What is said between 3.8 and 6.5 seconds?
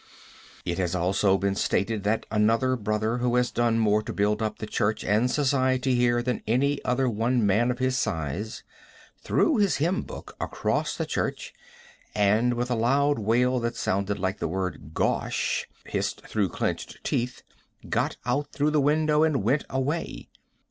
to build up the church and society here than